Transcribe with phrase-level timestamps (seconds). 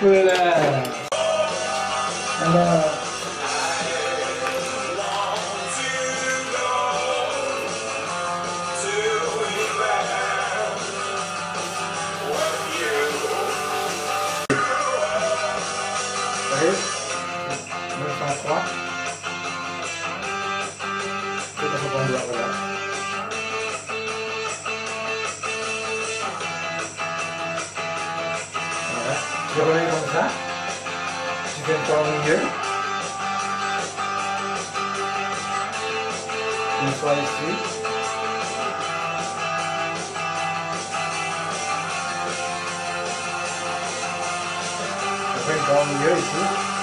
[0.00, 0.32] 对嘞
[2.40, 2.44] อ
[2.92, 2.95] เ
[29.56, 30.28] Tu remets comme ça.
[31.54, 32.40] Tu fais au milieu.
[36.82, 37.50] Une fois ici.
[45.66, 46.75] Tour au milieu ici.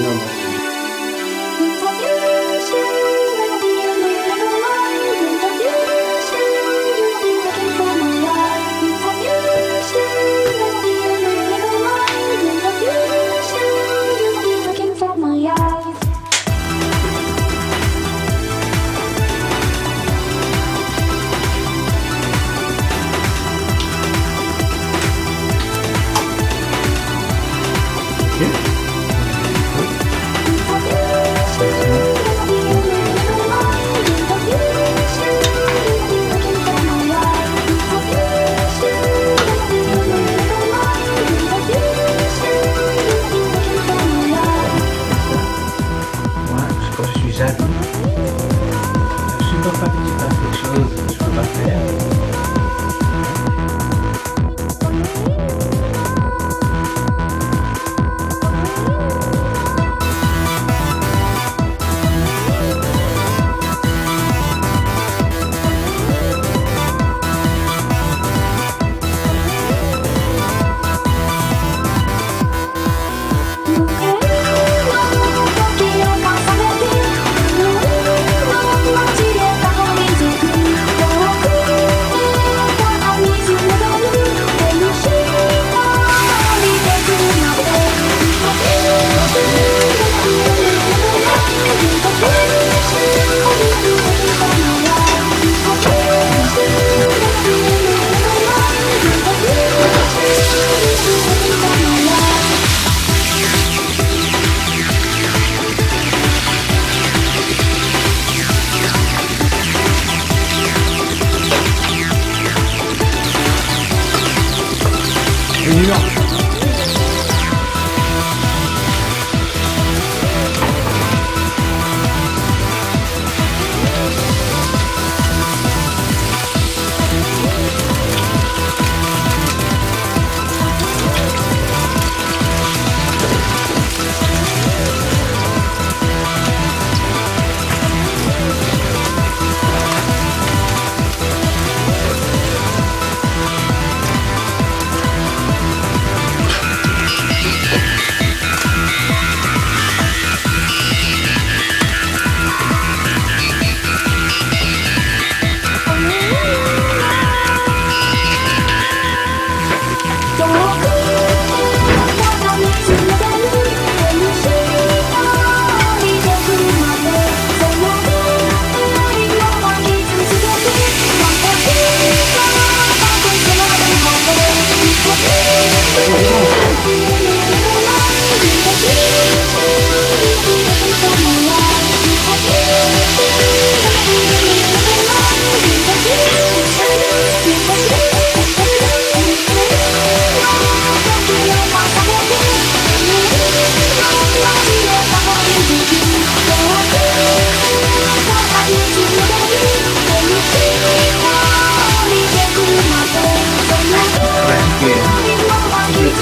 [0.00, 0.39] number.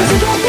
[0.00, 0.39] Cause it don't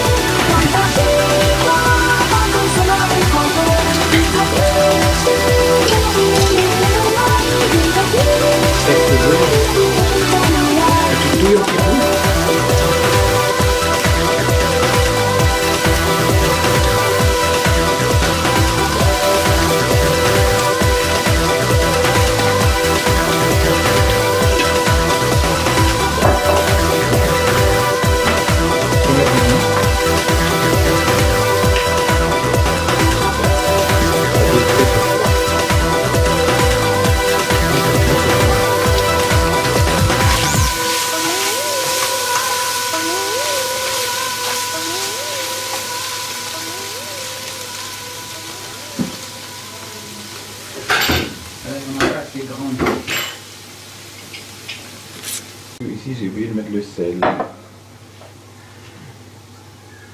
[56.71, 57.19] le sel.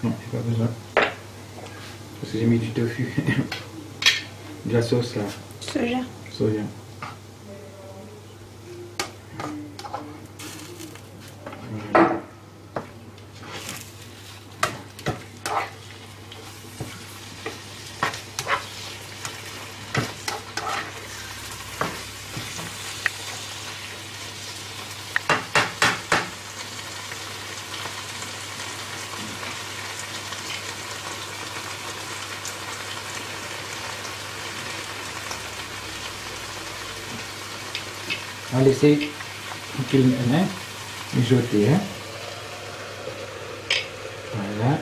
[0.04, 0.70] Non, j'ai pas besoin.
[0.96, 3.14] Parce que j'ai mis du tofu.
[4.66, 5.24] de la sauce là.
[5.62, 6.00] Soja.
[6.32, 6.62] Soja.
[38.58, 39.10] à laisser
[39.74, 40.48] tranquillement
[41.16, 41.68] mijoter.
[41.70, 41.80] Hein.
[44.34, 44.78] Voilà.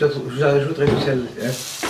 [0.00, 0.06] Je,
[0.38, 1.26] je rajouterai du sel.
[1.42, 1.87] hein.